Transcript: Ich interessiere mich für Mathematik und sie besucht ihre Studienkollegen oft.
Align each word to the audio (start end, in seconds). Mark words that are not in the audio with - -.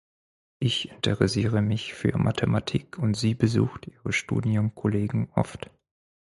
Ich 0.57 0.89
interessiere 0.89 1.61
mich 1.61 1.93
für 1.93 2.17
Mathematik 2.17 2.97
und 2.97 3.13
sie 3.15 3.35
besucht 3.35 3.85
ihre 3.85 4.13
Studienkollegen 4.13 5.29
oft. 5.35 5.69